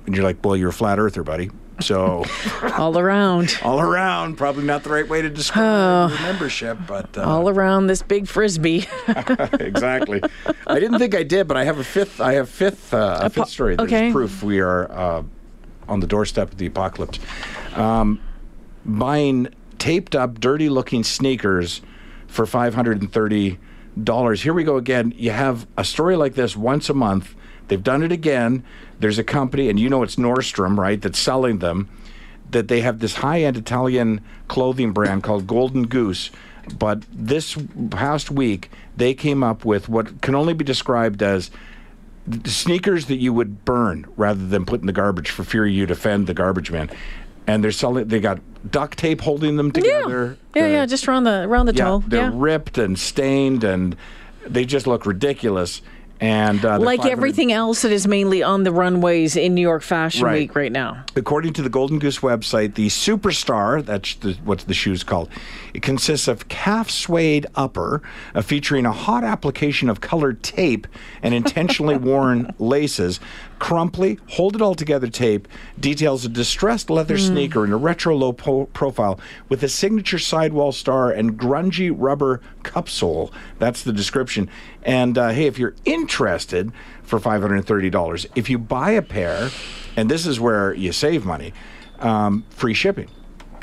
And 0.05 0.15
you're 0.15 0.23
like, 0.23 0.43
"Well, 0.43 0.55
you're 0.55 0.69
a 0.69 0.73
flat 0.73 0.99
earther, 0.99 1.23
buddy." 1.23 1.51
So 1.81 2.23
All 2.77 2.97
around, 2.97 3.57
all 3.63 3.79
around, 3.79 4.37
probably 4.37 4.63
not 4.63 4.83
the 4.83 4.89
right 4.89 5.07
way 5.07 5.21
to 5.21 5.29
describe 5.29 6.09
your 6.11 6.19
membership, 6.19 6.77
but 6.87 7.17
uh, 7.17 7.23
all 7.23 7.49
around 7.49 7.87
this 7.87 8.01
big 8.01 8.27
frisbee. 8.27 8.85
exactly. 9.07 10.21
I 10.67 10.79
didn't 10.79 10.99
think 10.99 11.15
I 11.15 11.23
did, 11.23 11.47
but 11.47 11.57
I 11.57 11.63
have 11.63 11.79
a 11.79 11.83
fifth. 11.83 12.21
I 12.21 12.33
have 12.33 12.49
fifth 12.49 12.93
uh, 12.93 13.19
a 13.23 13.29
fifth 13.29 13.49
story. 13.49 13.75
There's 13.75 13.91
okay. 13.91 14.11
proof 14.11 14.43
we 14.43 14.59
are 14.59 14.91
uh, 14.91 15.23
on 15.87 15.99
the 15.99 16.07
doorstep 16.07 16.51
of 16.51 16.57
the 16.57 16.67
apocalypse. 16.67 17.19
Um, 17.75 18.21
buying 18.85 19.49
taped 19.79 20.15
up, 20.15 20.39
dirty 20.39 20.69
looking 20.69 21.03
sneakers 21.03 21.81
for 22.27 22.45
five 22.45 22.75
hundred 22.75 23.01
and 23.01 23.11
thirty 23.11 23.59
dollars. 24.01 24.43
Here 24.43 24.53
we 24.53 24.63
go 24.63 24.77
again. 24.77 25.13
You 25.17 25.31
have 25.31 25.67
a 25.77 25.83
story 25.83 26.15
like 26.15 26.35
this 26.35 26.55
once 26.55 26.89
a 26.89 26.93
month. 26.93 27.35
They've 27.71 27.81
done 27.81 28.03
it 28.03 28.11
again. 28.11 28.65
There's 28.99 29.17
a 29.17 29.23
company, 29.23 29.69
and 29.69 29.79
you 29.79 29.89
know 29.89 30.03
it's 30.03 30.17
Nordstrom, 30.17 30.77
right? 30.77 31.01
That's 31.01 31.17
selling 31.17 31.59
them. 31.59 31.87
That 32.49 32.67
they 32.67 32.81
have 32.81 32.99
this 32.99 33.15
high-end 33.15 33.55
Italian 33.55 34.19
clothing 34.49 34.91
brand 34.91 35.23
called 35.23 35.47
Golden 35.47 35.83
Goose. 35.87 36.31
But 36.77 37.03
this 37.13 37.57
past 37.89 38.29
week, 38.29 38.69
they 38.97 39.13
came 39.13 39.41
up 39.41 39.63
with 39.63 39.87
what 39.87 40.21
can 40.21 40.35
only 40.35 40.53
be 40.53 40.65
described 40.65 41.23
as 41.23 41.49
sneakers 42.45 43.05
that 43.05 43.15
you 43.19 43.31
would 43.31 43.63
burn 43.63 44.05
rather 44.17 44.45
than 44.45 44.65
put 44.65 44.81
in 44.81 44.85
the 44.87 44.91
garbage 44.91 45.29
for 45.29 45.45
fear 45.45 45.65
you'd 45.65 45.91
offend 45.91 46.27
the 46.27 46.33
garbage 46.33 46.71
man. 46.71 46.89
And 47.47 47.63
they're 47.63 47.71
selling. 47.71 48.09
They 48.09 48.19
got 48.19 48.39
duct 48.69 48.97
tape 48.99 49.21
holding 49.21 49.55
them 49.55 49.71
together. 49.71 50.37
yeah, 50.53 50.61
The- 50.63 50.69
yeah, 50.71 50.85
just 50.85 51.07
around 51.07 51.23
the 51.23 51.43
around 51.43 51.67
the 51.67 51.73
yeah, 51.73 51.85
toe. 51.85 52.03
they're 52.05 52.23
Yeah, 52.23 52.31
ripped 52.33 52.77
and 52.77 52.99
stained, 52.99 53.63
and 53.63 53.95
they 54.45 54.65
just 54.65 54.87
look 54.87 55.05
ridiculous. 55.05 55.81
And 56.21 56.63
uh, 56.63 56.77
like 56.77 57.03
everything 57.03 57.51
else 57.51 57.81
that 57.81 57.91
is 57.91 58.07
mainly 58.07 58.43
on 58.43 58.61
the 58.63 58.71
runways 58.71 59.35
in 59.35 59.55
New 59.55 59.61
York 59.61 59.81
Fashion 59.81 60.23
Right. 60.23 60.41
Week 60.41 60.55
right 60.55 60.71
now. 60.71 61.03
According 61.15 61.53
to 61.53 61.63
the 61.63 61.69
Golden 61.69 61.97
Goose 61.97 62.19
website, 62.19 62.75
the 62.75 62.87
Superstar, 62.87 63.83
that's 63.83 64.13
the, 64.15 64.33
what 64.43 64.59
the 64.59 64.75
shoe's 64.75 65.03
called, 65.03 65.29
it 65.73 65.81
consists 65.81 66.27
of 66.27 66.47
calf 66.47 66.91
suede 66.91 67.47
upper 67.55 68.03
uh, 68.35 68.43
featuring 68.43 68.85
a 68.85 68.91
hot 68.91 69.23
application 69.23 69.89
of 69.89 69.99
colored 70.01 70.43
tape 70.43 70.85
and 71.23 71.33
intentionally 71.33 71.97
worn 72.11 72.53
laces. 72.59 73.19
Crumply, 73.61 74.17
hold 74.27 74.55
it 74.55 74.61
all 74.63 74.73
together 74.73 75.07
tape 75.07 75.47
details 75.79 76.25
a 76.25 76.29
distressed 76.29 76.89
leather 76.89 77.19
sneaker 77.19 77.63
in 77.63 77.71
a 77.71 77.77
retro 77.77 78.15
low 78.15 78.33
po- 78.33 78.65
profile 78.65 79.19
with 79.49 79.61
a 79.61 79.69
signature 79.69 80.17
sidewall 80.17 80.71
star 80.71 81.11
and 81.11 81.39
grungy 81.39 81.93
rubber 81.95 82.41
cupsole. 82.63 83.31
That's 83.59 83.83
the 83.83 83.93
description. 83.93 84.49
And 84.81 85.15
uh, 85.15 85.29
hey, 85.29 85.45
if 85.45 85.59
you're 85.59 85.75
interested 85.85 86.71
for 87.03 87.19
$530, 87.19 88.25
if 88.33 88.49
you 88.49 88.57
buy 88.57 88.89
a 88.89 89.01
pair, 89.03 89.51
and 89.95 90.09
this 90.09 90.25
is 90.25 90.39
where 90.39 90.73
you 90.73 90.91
save 90.91 91.23
money, 91.23 91.53
um, 91.99 92.43
free 92.49 92.73
shipping. 92.73 93.09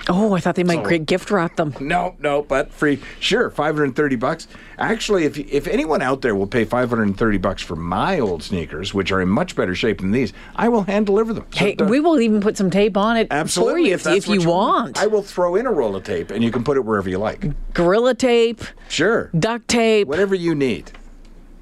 Oh, 0.08 0.34
I 0.34 0.40
thought 0.40 0.54
they 0.54 0.64
might 0.64 0.84
So- 0.86 0.98
gift 0.98 1.30
wrap 1.30 1.56
them. 1.56 1.74
No, 1.80 2.14
no, 2.20 2.42
but 2.42 2.72
free. 2.72 2.98
Sure, 3.20 3.50
530 3.50 4.16
bucks. 4.16 4.46
Actually, 4.78 5.24
if 5.24 5.36
if 5.38 5.66
anyone 5.66 6.00
out 6.02 6.22
there 6.22 6.34
will 6.34 6.46
pay 6.46 6.64
530 6.64 7.38
bucks 7.38 7.62
for 7.62 7.76
my 7.76 8.18
old 8.20 8.42
sneakers, 8.42 8.94
which 8.94 9.10
are 9.12 9.20
in 9.20 9.28
much 9.28 9.56
better 9.56 9.74
shape 9.74 10.00
than 10.00 10.12
these, 10.12 10.32
I 10.56 10.68
will 10.68 10.82
hand 10.82 11.06
deliver 11.06 11.32
them. 11.32 11.44
So 11.50 11.58
Hey, 11.64 11.76
we 11.78 12.00
will 12.00 12.20
even 12.20 12.40
put 12.40 12.56
some 12.56 12.70
tape 12.70 12.96
on 12.96 13.16
it 13.16 13.26
absolutely 13.30 13.82
for 13.82 13.88
you 13.88 13.94
if, 13.94 14.06
if 14.06 14.28
what 14.28 14.40
you 14.40 14.48
want. 14.48 14.98
I 15.02 15.06
will 15.08 15.22
throw 15.22 15.56
in 15.56 15.66
a 15.66 15.72
roll 15.72 15.96
of 15.96 16.04
tape, 16.04 16.30
and 16.30 16.42
you 16.44 16.50
can 16.50 16.64
put 16.64 16.76
it 16.76 16.84
wherever 16.84 17.08
you 17.10 17.18
like. 17.18 17.44
Gorilla 17.74 18.14
tape, 18.14 18.62
Sure, 18.88 19.30
duct 19.38 19.68
tape. 19.68 20.06
whatever 20.08 20.34
you 20.34 20.54
need. 20.54 20.92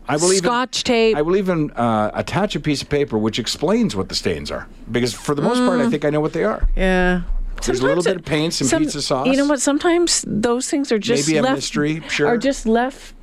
I 0.09 0.17
will 0.19 0.27
even- 0.33 0.45
Scotch 0.45 0.85
tape. 0.85 1.17
I 1.17 1.23
will 1.23 1.37
even 1.37 1.73
uh, 1.73 2.13
attach 2.15 2.55
a 2.55 2.61
piece 2.61 2.81
of 2.81 2.89
paper 2.89 3.19
which 3.19 3.41
explains 3.41 3.97
what 3.97 4.09
the 4.09 4.15
stains 4.15 4.53
are, 4.53 4.69
because 4.93 5.13
for 5.13 5.35
the 5.35 5.43
most 5.43 5.59
Mm. 5.59 5.67
part, 5.67 5.81
I 5.81 5.91
think 5.91 6.05
I 6.05 6.11
know 6.11 6.21
what 6.21 6.33
they 6.33 6.45
are. 6.45 6.69
yeah. 6.77 7.23
There's 7.65 7.81
a 7.81 7.85
little 7.87 8.05
bit 8.05 8.17
of 8.17 8.25
paint, 8.25 8.55
some 8.55 8.69
some- 8.69 8.83
pizza 8.83 9.03
sauce. 9.03 9.27
You 9.27 9.37
know 9.37 9.47
what? 9.47 9.61
Sometimes 9.61 10.25
those 10.27 10.69
things 10.71 10.93
are 10.93 10.99
just 10.99 11.27
Maybe 11.27 11.39
a 11.39 11.43
left, 11.43 11.57
mystery, 11.57 12.03
sure. 12.09 12.29
Are 12.29 12.39
just 12.39 12.67
left 12.67 13.15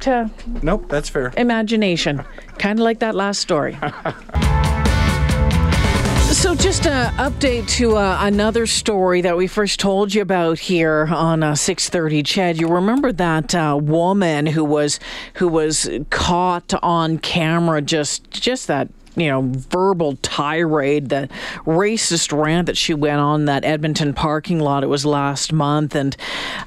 to 0.00 0.30
Nope, 0.62 0.86
that's 0.88 1.08
fair. 1.08 1.32
imagination, 1.36 2.22
kind 2.58 2.78
of 2.78 2.84
like 2.84 3.00
that 3.00 3.14
last 3.14 3.40
story. 3.40 3.76
So, 6.30 6.54
just 6.54 6.86
an 6.86 7.12
update 7.14 7.66
to 7.78 7.96
uh, 7.96 8.18
another 8.20 8.64
story 8.66 9.22
that 9.22 9.36
we 9.36 9.48
first 9.48 9.80
told 9.80 10.14
you 10.14 10.22
about 10.22 10.58
here 10.60 11.08
on 11.10 11.42
uh, 11.42 11.52
6:30. 11.54 12.24
CHED, 12.24 12.60
you 12.60 12.68
remember 12.68 13.10
that 13.12 13.54
uh, 13.56 13.76
woman 13.82 14.46
who 14.46 14.62
was 14.62 15.00
who 15.34 15.48
was 15.48 15.88
caught 16.10 16.72
on 16.80 17.18
camera, 17.18 17.82
just 17.82 18.30
just 18.30 18.68
that 18.68 18.88
you 19.16 19.28
know 19.28 19.42
verbal 19.44 20.16
tirade, 20.22 21.08
the 21.08 21.28
racist 21.64 22.36
rant 22.36 22.66
that 22.66 22.76
she 22.76 22.94
went 22.94 23.20
on 23.20 23.46
that 23.46 23.64
Edmonton 23.64 24.14
parking 24.14 24.60
lot. 24.60 24.82
It 24.82 24.88
was 24.88 25.04
last 25.04 25.52
month, 25.52 25.94
and 25.94 26.16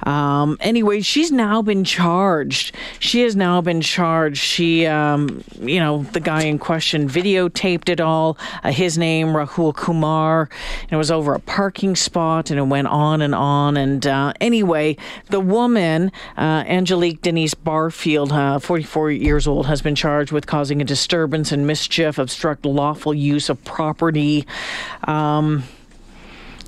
um, 0.03 0.57
anyway, 0.59 1.01
she's 1.01 1.31
now 1.31 1.61
been 1.61 1.83
charged. 1.83 2.75
She 2.99 3.21
has 3.21 3.35
now 3.35 3.61
been 3.61 3.81
charged. 3.81 4.37
She, 4.37 4.85
um, 4.85 5.43
you 5.59 5.79
know, 5.79 6.03
the 6.03 6.19
guy 6.19 6.43
in 6.43 6.59
question 6.59 7.07
videotaped 7.07 7.89
it 7.89 7.99
all. 7.99 8.37
Uh, 8.63 8.71
his 8.71 8.97
name 8.97 9.27
Rahul 9.27 9.75
Kumar. 9.75 10.49
And 10.83 10.91
it 10.91 10.97
was 10.97 11.11
over 11.11 11.33
a 11.33 11.39
parking 11.39 11.95
spot, 11.95 12.49
and 12.49 12.59
it 12.59 12.63
went 12.63 12.87
on 12.87 13.21
and 13.21 13.35
on. 13.35 13.77
And 13.77 14.05
uh, 14.05 14.33
anyway, 14.41 14.97
the 15.27 15.39
woman, 15.39 16.11
uh, 16.37 16.63
Angelique 16.67 17.21
Denise 17.21 17.53
Barfield, 17.53 18.31
uh, 18.31 18.59
44 18.59 19.11
years 19.11 19.47
old, 19.47 19.67
has 19.67 19.81
been 19.81 19.95
charged 19.95 20.31
with 20.31 20.47
causing 20.47 20.81
a 20.81 20.85
disturbance 20.85 21.51
and 21.51 21.67
mischief, 21.67 22.17
obstruct 22.31 22.65
lawful 22.65 23.13
use 23.13 23.49
of 23.49 23.61
property. 23.65 24.47
Um, 25.03 25.63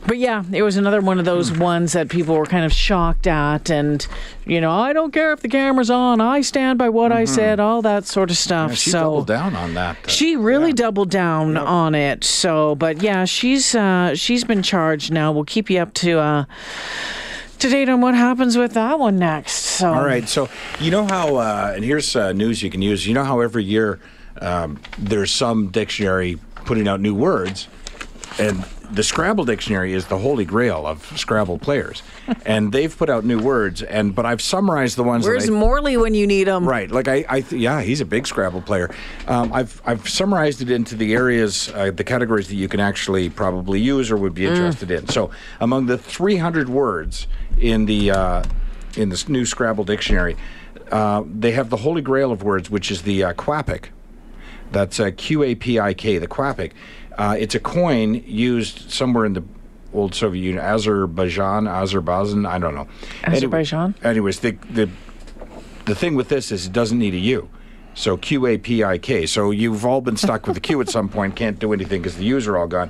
but 0.05 0.17
yeah, 0.17 0.43
it 0.51 0.61
was 0.61 0.75
another 0.75 0.99
one 0.99 1.17
of 1.17 1.23
those 1.23 1.49
ones 1.49 1.93
that 1.93 2.09
people 2.09 2.35
were 2.35 2.45
kind 2.45 2.65
of 2.65 2.73
shocked 2.73 3.25
at, 3.25 3.69
and 3.69 4.05
you 4.45 4.59
know, 4.59 4.71
I 4.71 4.91
don't 4.91 5.13
care 5.13 5.31
if 5.31 5.39
the 5.39 5.47
camera's 5.47 5.89
on. 5.89 6.19
I 6.19 6.41
stand 6.41 6.77
by 6.77 6.89
what 6.89 7.13
I 7.13 7.23
said. 7.23 7.61
All 7.61 7.81
that 7.83 8.05
sort 8.05 8.29
of 8.29 8.35
stuff. 8.35 8.65
Mm-hmm. 8.65 8.71
Yeah, 8.71 8.75
she 8.75 8.89
so 8.89 8.99
doubled 8.99 9.27
down 9.27 9.55
on 9.55 9.73
that. 9.75 9.95
uh, 10.03 10.07
she 10.09 10.35
really 10.35 10.73
doubled 10.73 11.09
down 11.09 11.55
on 11.55 11.95
it. 11.95 12.25
So, 12.25 12.75
but 12.75 13.01
yeah, 13.01 13.23
she's 13.23 13.73
uh, 13.73 14.13
she's 14.13 14.43
been 14.43 14.61
charged 14.61 15.13
now. 15.13 15.31
We'll 15.31 15.45
keep 15.45 15.69
you 15.69 15.79
up 15.79 15.93
to 15.93 16.19
uh, 16.19 16.45
to 17.59 17.69
date 17.69 17.87
on 17.87 18.01
what 18.01 18.13
happens 18.13 18.57
with 18.57 18.73
that 18.73 18.99
one 18.99 19.17
next. 19.17 19.53
So, 19.53 19.93
All 19.93 20.03
right. 20.03 20.27
So 20.27 20.49
you 20.81 20.91
know 20.91 21.05
how, 21.05 21.37
uh, 21.37 21.71
and 21.73 21.85
here's 21.85 22.13
uh, 22.13 22.33
news 22.33 22.61
you 22.61 22.69
can 22.69 22.81
use. 22.81 23.07
You 23.07 23.13
know 23.13 23.23
how 23.23 23.39
every 23.39 23.63
year 23.63 24.01
um, 24.41 24.79
there's 24.97 25.31
some 25.31 25.67
dictionary 25.67 26.37
putting 26.65 26.87
out 26.87 26.99
new 26.99 27.15
words, 27.15 27.67
and 28.39 28.63
the 28.93 29.03
Scrabble 29.03 29.43
dictionary 29.43 29.93
is 29.93 30.05
the 30.05 30.17
holy 30.17 30.45
grail 30.45 30.85
of 30.85 31.05
Scrabble 31.17 31.57
players, 31.57 32.03
and 32.45 32.71
they've 32.71 32.95
put 32.95 33.09
out 33.09 33.25
new 33.25 33.39
words. 33.39 33.81
And 33.81 34.13
but 34.13 34.25
I've 34.25 34.41
summarized 34.41 34.97
the 34.97 35.03
ones. 35.03 35.25
Where's 35.25 35.47
that 35.47 35.51
I, 35.51 35.55
Morley 35.55 35.97
when 35.97 36.13
you 36.13 36.27
need 36.27 36.47
him? 36.47 36.67
Right, 36.67 36.89
like 36.91 37.07
I, 37.07 37.25
I 37.27 37.41
th- 37.41 37.61
yeah, 37.61 37.81
he's 37.81 38.01
a 38.01 38.05
big 38.05 38.27
Scrabble 38.27 38.61
player. 38.61 38.93
Um, 39.27 39.51
I've 39.51 39.81
I've 39.85 40.07
summarized 40.07 40.61
it 40.61 40.69
into 40.69 40.95
the 40.95 41.13
areas, 41.13 41.69
uh, 41.69 41.91
the 41.91 42.03
categories 42.03 42.47
that 42.49 42.55
you 42.55 42.67
can 42.67 42.79
actually 42.79 43.29
probably 43.29 43.79
use 43.79 44.11
or 44.11 44.17
would 44.17 44.35
be 44.35 44.45
interested 44.45 44.91
in. 44.91 45.07
So, 45.07 45.31
among 45.59 45.87
the 45.87 45.97
300 45.97 46.69
words 46.69 47.27
in 47.57 47.85
the 47.85 48.11
uh, 48.11 48.43
in 48.95 49.09
this 49.09 49.27
new 49.27 49.45
Scrabble 49.45 49.83
dictionary, 49.83 50.37
uh, 50.91 51.23
they 51.25 51.51
have 51.51 51.69
the 51.69 51.77
holy 51.77 52.01
grail 52.01 52.31
of 52.31 52.43
words, 52.43 52.69
which 52.69 52.91
is 52.91 53.01
the 53.01 53.23
uh, 53.23 53.33
Qapik. 53.33 53.85
That's 54.73 54.99
uh, 54.99 55.11
A 55.43 55.55
P 55.55 55.79
I 55.79 55.93
K, 55.93 56.17
the 56.17 56.27
Qapik. 56.27 56.71
Uh, 57.17 57.35
it's 57.39 57.55
a 57.55 57.59
coin 57.59 58.15
used 58.25 58.91
somewhere 58.91 59.25
in 59.25 59.33
the 59.33 59.43
old 59.93 60.15
Soviet 60.15 60.41
Union, 60.41 60.63
Azerbaijan, 60.63 61.67
Azerbaijan, 61.67 62.45
I 62.47 62.57
don't 62.57 62.73
know. 62.73 62.87
Anyway- 63.23 63.37
Azerbaijan? 63.37 63.95
anyways, 64.03 64.39
the 64.39 64.51
the 64.71 64.89
the 65.85 65.95
thing 65.95 66.15
with 66.15 66.29
this 66.29 66.51
is 66.51 66.65
it 66.65 66.73
doesn't 66.73 66.97
need 66.97 67.13
a 67.13 67.19
U. 67.19 67.49
So 67.93 68.17
Q 68.17 68.47
A 68.47 68.57
P 68.57 68.83
I 68.83 68.97
K. 68.97 69.27
So 69.27 69.51
you've 69.51 69.85
all 69.85 70.01
been 70.01 70.17
stuck 70.17 70.47
with 70.47 70.55
the 70.55 70.61
Q 70.61 70.81
at 70.81 70.89
some 70.89 71.07
point, 71.07 71.35
can't 71.35 71.59
do 71.59 71.71
anything 71.71 72.01
because 72.01 72.17
the 72.17 72.25
U's 72.25 72.47
are 72.47 72.57
all 72.57 72.67
gone. 72.67 72.89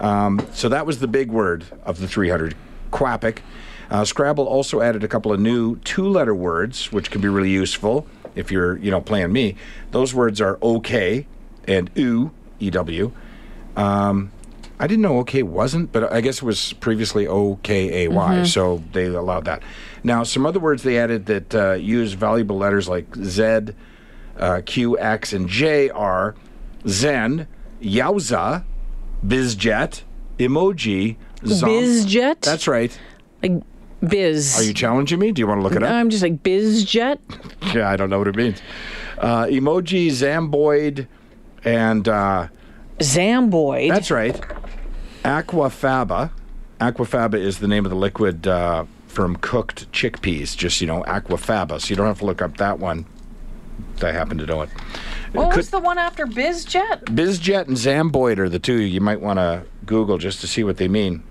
Um, 0.00 0.40
so 0.52 0.68
that 0.68 0.84
was 0.86 0.98
the 0.98 1.06
big 1.06 1.30
word 1.30 1.64
of 1.84 2.00
the 2.00 2.08
300, 2.08 2.56
Qapik. 2.90 3.38
Uh, 3.90 4.02
Scrabble 4.04 4.46
also 4.46 4.80
added 4.80 5.04
a 5.04 5.08
couple 5.08 5.30
of 5.30 5.38
new 5.38 5.76
two-letter 5.80 6.34
words, 6.34 6.90
which 6.90 7.10
can 7.10 7.20
be 7.20 7.28
really 7.28 7.50
useful 7.50 8.06
if 8.34 8.50
you're, 8.50 8.76
you 8.78 8.90
know, 8.90 9.00
playing 9.00 9.32
me. 9.32 9.56
Those 9.90 10.14
words 10.14 10.40
are 10.40 10.58
OK 10.62 11.26
and 11.66 11.90
U, 11.94 12.32
E-W. 12.58 13.12
Um, 13.76 14.32
I 14.78 14.86
didn't 14.86 15.02
know 15.02 15.18
OK 15.18 15.42
wasn't, 15.42 15.92
but 15.92 16.10
I 16.10 16.20
guess 16.22 16.38
it 16.38 16.42
was 16.42 16.72
previously 16.74 17.26
O 17.26 17.56
K 17.62 18.04
A 18.04 18.08
Y, 18.08 18.44
so 18.44 18.82
they 18.92 19.06
allowed 19.06 19.44
that. 19.44 19.62
Now, 20.02 20.22
some 20.22 20.46
other 20.46 20.58
words 20.58 20.82
they 20.82 20.98
added 20.98 21.26
that 21.26 21.54
uh, 21.54 21.72
use 21.74 22.14
valuable 22.14 22.56
letters 22.56 22.88
like 22.88 23.14
Z, 23.16 23.74
uh, 24.38 24.62
Q, 24.64 24.98
X, 24.98 25.34
and 25.34 25.48
J 25.48 25.90
are 25.90 26.34
Zen, 26.88 27.46
Yowza, 27.82 28.64
Bizjet, 29.24 30.02
Emoji, 30.38 31.16
Zom- 31.44 31.68
Bizjet? 31.68 32.40
That's 32.40 32.66
right. 32.66 32.98
like 33.42 33.62
biz. 34.06 34.58
Are 34.58 34.62
you 34.64 34.74
challenging 34.74 35.18
me? 35.18 35.32
Do 35.32 35.40
you 35.40 35.46
want 35.46 35.58
to 35.58 35.62
look 35.62 35.74
it 35.74 35.82
up? 35.82 35.90
I'm 35.90 36.10
just 36.10 36.22
like 36.22 36.42
bizjet. 36.42 37.18
Yeah, 37.74 37.88
I 37.90 37.96
don't 37.96 38.10
know 38.10 38.18
what 38.18 38.28
it 38.28 38.36
means. 38.36 38.60
Uh, 39.18 39.44
emoji, 39.46 40.08
Zamboid, 40.08 41.06
and 41.64 42.08
uh, 42.08 42.48
Zamboid. 42.98 43.88
that's 43.90 44.10
right. 44.10 44.40
Aquafaba. 45.24 46.30
Aquafaba 46.80 47.34
is 47.34 47.58
the 47.58 47.68
name 47.68 47.84
of 47.84 47.90
the 47.90 47.96
liquid 47.96 48.46
uh, 48.46 48.84
from 49.06 49.36
cooked 49.36 49.90
chickpeas. 49.92 50.56
Just 50.56 50.80
you 50.80 50.86
know, 50.86 51.02
Aquafaba. 51.02 51.80
So 51.80 51.88
you 51.90 51.96
don't 51.96 52.06
have 52.06 52.20
to 52.20 52.24
look 52.26 52.40
up 52.42 52.56
that 52.56 52.78
one. 52.78 53.06
I 54.02 54.12
happen 54.12 54.38
to 54.38 54.46
know 54.46 54.62
it. 54.62 54.70
what 55.32 55.50
Could- 55.50 55.56
was 55.58 55.70
the 55.70 55.78
one 55.78 55.98
after 55.98 56.26
bizjet? 56.26 57.04
Bizjet 57.04 57.68
and 57.68 57.76
Zamboid 57.76 58.38
are 58.38 58.48
the 58.48 58.58
two 58.58 58.80
you 58.80 59.00
might 59.02 59.20
want 59.20 59.38
to 59.38 59.64
Google 59.84 60.16
just 60.16 60.40
to 60.40 60.46
see 60.46 60.64
what 60.64 60.78
they 60.78 60.88
mean. 60.88 61.22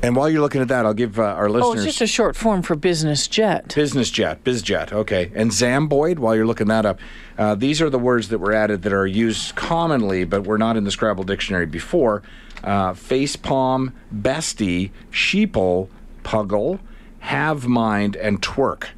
And 0.00 0.14
while 0.14 0.30
you're 0.30 0.40
looking 0.40 0.60
at 0.60 0.68
that, 0.68 0.86
I'll 0.86 0.94
give 0.94 1.18
uh, 1.18 1.22
our 1.24 1.48
Oh, 1.48 1.52
listeners 1.52 1.74
it's 1.86 1.98
just 1.98 2.00
a 2.02 2.06
short 2.06 2.36
form 2.36 2.62
for 2.62 2.76
business 2.76 3.26
jet. 3.26 3.74
business 3.74 4.10
jet, 4.10 4.44
bizjet. 4.44 4.92
Okay, 4.92 5.32
and 5.34 5.50
Zamboid. 5.50 6.18
While 6.20 6.36
you're 6.36 6.46
looking 6.46 6.68
that 6.68 6.86
up, 6.86 7.00
uh, 7.36 7.56
these 7.56 7.82
are 7.82 7.90
the 7.90 7.98
words 7.98 8.28
that 8.28 8.38
were 8.38 8.52
added 8.52 8.82
that 8.82 8.92
are 8.92 9.06
used 9.08 9.56
commonly, 9.56 10.24
but 10.24 10.46
were 10.46 10.58
not 10.58 10.76
in 10.76 10.84
the 10.84 10.90
Scrabble 10.92 11.24
dictionary 11.24 11.66
before. 11.66 12.22
Uh, 12.62 12.92
facepalm, 12.92 13.92
bestie, 14.14 14.90
sheeple, 15.10 15.88
puggle, 16.22 16.78
hivemind, 17.24 18.16
and 18.20 18.40
twerk. 18.40 18.88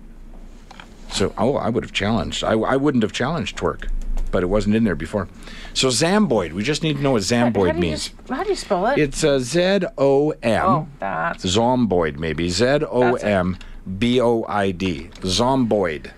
So, 1.11 1.33
oh, 1.39 1.57
I 1.57 1.71
would 1.71 1.83
have 1.83 1.93
challenged. 1.93 2.45
I, 2.45 2.53
I 2.53 2.77
wouldn't 2.77 3.03
have 3.03 3.13
challenged 3.13 3.57
twerk, 3.57 3.89
but 4.31 4.43
it 4.43 4.47
wasn't 4.47 4.75
in 4.77 4.85
there 4.85 4.95
before. 4.95 5.29
So 5.75 5.89
Zamboid. 5.89 6.53
We 6.53 6.63
just 6.63 6.83
need 6.83 6.97
to 6.97 7.03
know 7.03 7.13
what 7.13 7.23
how, 7.29 7.51
Zamboid 7.51 7.75
you, 7.75 7.81
means. 7.81 8.09
s- 8.29 8.29
how 8.31 8.43
do 8.43 8.51
you 8.51 8.57
spell 8.57 8.87
it? 8.87 8.99
It's 8.99 9.23
uh, 9.25 9.39
Z 9.39 9.81
O 9.99 10.31
M. 10.43 10.65
oh, 10.67 10.89
that's 10.99 11.45
Zomboid, 11.45 12.17
maybe. 12.19 12.49
Z 12.49 12.65
O 12.91 13.15
M 13.15 13.57
B 13.99 14.21
O 14.21 14.45
I 14.49 14.71
D. 14.71 15.09
Zomboid. 15.23 16.11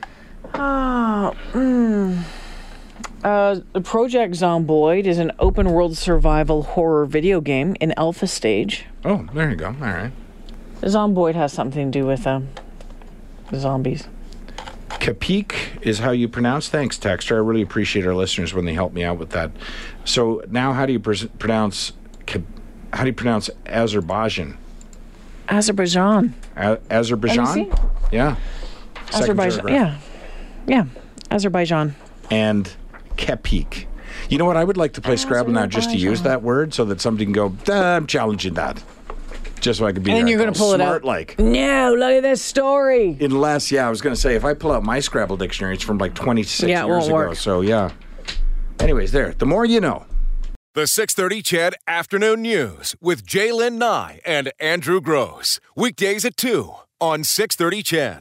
Oh, 0.55 1.35
mm. 1.53 2.23
Uh, 3.25 3.61
Project 3.85 4.35
Zomboid 4.35 5.05
is 5.05 5.19
an 5.19 5.31
open 5.39 5.71
world 5.71 5.97
survival 5.97 6.63
horror 6.65 7.07
video 7.07 7.41
game 7.41 7.77
in 7.81 7.95
alpha 7.97 8.27
stage. 8.27 8.85
Oh, 9.05 9.29
there 9.33 9.51
you 9.51 9.57
go. 9.57 9.67
All 9.67 9.73
right. 9.75 10.13
Zomboid 10.83 11.35
has 11.37 11.53
something 11.53 11.93
to 11.93 12.01
do 12.01 12.05
with 12.07 12.27
um, 12.27 12.49
zombies. 13.55 14.09
Kapik 15.03 15.55
is 15.83 15.99
how 15.99 16.13
you 16.13 16.29
pronounce. 16.29 16.69
Thanks, 16.69 16.97
Texter. 16.97 17.33
I 17.33 17.39
really 17.41 17.61
appreciate 17.61 18.07
our 18.07 18.15
listeners 18.15 18.55
when 18.55 18.67
they 18.67 18.73
help 18.73 18.93
me 18.93 19.03
out 19.03 19.19
with 19.19 19.31
that. 19.31 19.51
So 20.05 20.45
now, 20.49 20.73
how 20.73 20.87
do 20.87 20.93
you 20.93 21.01
pronounce? 21.01 21.93
How 22.93 23.01
do 23.03 23.07
you 23.09 23.13
pronounce 23.13 23.51
Azerbaijan? 23.67 24.57
Azerbaijan. 25.49 26.35
A- 26.57 26.79
Azerbaijan. 26.89 27.73
Yeah. 28.13 28.37
Second 29.11 29.23
Azerbaijan. 29.41 29.61
paragraph. 29.67 30.09
Yeah. 30.69 30.85
Yeah. 30.87 31.35
Azerbaijan. 31.35 31.97
And 32.31 32.73
Kepik. 33.17 33.87
You 34.31 34.39
know 34.39 34.45
what? 34.45 34.57
I 34.57 34.63
would 34.63 34.77
like 34.77 34.93
to 34.93 35.01
play 35.01 35.17
Scrabble 35.17 35.51
now 35.51 35.67
just 35.67 35.91
to 35.91 35.97
use 35.97 36.23
that 36.23 36.43
word 36.43 36.75
so 36.75 36.85
that 36.85 37.01
somebody 37.01 37.25
can 37.25 37.33
go, 37.33 37.57
"Ah, 37.69 37.97
I'm 37.97 38.07
challenging 38.07 38.55
that. 38.55 38.81
Just 39.63 39.79
so 39.79 39.87
I 39.87 39.93
could 39.93 40.03
be 40.03 40.11
And 40.11 40.19
then 40.19 40.25
there. 40.27 40.33
you're 40.33 40.41
going 40.43 40.53
to 40.53 40.59
pull 40.59 40.75
it 40.75 40.81
out. 40.81 41.05
like. 41.05 41.39
No, 41.39 41.95
look 41.95 42.11
at 42.11 42.23
this 42.23 42.43
story. 42.43 43.17
Unless, 43.21 43.71
yeah, 43.73 43.87
I 43.87 43.91
was 43.91 44.01
going 44.03 44.15
to 44.15 44.21
say, 44.21 44.35
if 44.35 44.45
I 44.45 44.55
pull 44.55 44.73
out 44.73 44.83
my 44.83 44.99
Scrabble 45.01 45.37
dictionary, 45.37 45.75
it's 45.75 45.85
from 45.85 45.99
like 45.99 46.15
26 46.15 46.69
Yeah, 46.69 46.83
it 46.83 46.87
years 46.89 46.89
won't 46.89 47.05
ago. 47.07 47.15
work. 47.15 47.37
So, 47.37 47.61
yeah. 47.61 47.91
Anyways, 48.81 49.13
there. 49.13 49.33
The 49.39 49.47
more 49.47 49.65
you 49.65 49.81
know. 49.81 50.05
The 50.75 50.87
630 50.87 51.43
CHED 51.43 51.75
Afternoon 51.87 52.43
News 52.43 52.97
with 53.01 53.25
J'lyn 53.25 53.75
Nye 53.75 54.21
and 54.27 54.51
Andrew 54.59 55.01
Gross. 55.01 55.61
Weekdays 55.77 56.25
at 56.25 56.37
2 56.37 56.73
on 57.01 57.23
630 57.23 57.83
CHED. 57.83 58.21